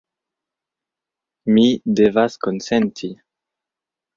Mi 1.57 1.65
devas 1.99 2.39
konsenti. 2.47 3.13